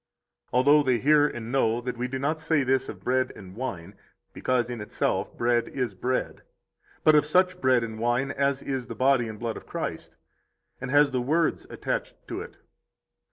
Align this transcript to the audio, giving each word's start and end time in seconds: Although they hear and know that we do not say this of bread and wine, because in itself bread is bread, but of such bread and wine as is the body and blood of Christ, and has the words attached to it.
Although 0.51 0.81
they 0.81 0.97
hear 0.97 1.27
and 1.27 1.51
know 1.51 1.79
that 1.79 1.95
we 1.95 2.07
do 2.07 2.17
not 2.17 2.39
say 2.39 2.63
this 2.63 2.89
of 2.89 3.03
bread 3.03 3.31
and 3.35 3.55
wine, 3.55 3.93
because 4.33 4.67
in 4.67 4.81
itself 4.81 5.37
bread 5.37 5.67
is 5.67 5.93
bread, 5.93 6.41
but 7.03 7.13
of 7.13 7.23
such 7.23 7.61
bread 7.61 7.83
and 7.83 7.99
wine 7.99 8.31
as 8.31 8.63
is 8.63 8.87
the 8.87 8.95
body 8.95 9.27
and 9.27 9.37
blood 9.37 9.57
of 9.57 9.67
Christ, 9.67 10.17
and 10.81 10.89
has 10.89 11.11
the 11.11 11.21
words 11.21 11.67
attached 11.69 12.15
to 12.29 12.41
it. 12.41 12.57